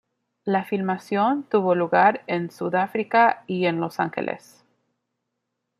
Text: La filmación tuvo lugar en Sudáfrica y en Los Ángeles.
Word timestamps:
La 0.45 0.63
filmación 0.63 1.43
tuvo 1.47 1.75
lugar 1.75 2.23
en 2.25 2.49
Sudáfrica 2.49 3.43
y 3.45 3.67
en 3.67 3.79
Los 3.79 3.99
Ángeles. 3.99 4.65